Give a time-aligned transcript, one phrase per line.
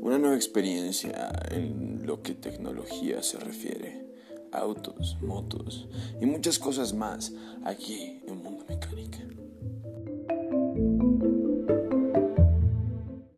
[0.00, 4.08] una nueva experiencia en lo que tecnología se refiere.
[4.52, 5.86] Autos, motos
[6.20, 7.32] y muchas cosas más
[7.64, 9.09] aquí en Mundo mecánico.